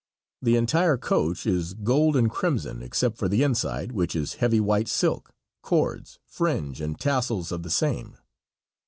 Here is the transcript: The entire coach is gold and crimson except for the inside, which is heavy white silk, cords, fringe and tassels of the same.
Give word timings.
The 0.41 0.55
entire 0.55 0.97
coach 0.97 1.45
is 1.45 1.75
gold 1.75 2.15
and 2.15 2.27
crimson 2.27 2.81
except 2.81 3.19
for 3.19 3.29
the 3.29 3.43
inside, 3.43 3.91
which 3.91 4.15
is 4.15 4.33
heavy 4.41 4.59
white 4.59 4.87
silk, 4.87 5.31
cords, 5.61 6.17
fringe 6.25 6.81
and 6.81 6.99
tassels 6.99 7.51
of 7.51 7.61
the 7.61 7.69
same. 7.69 8.17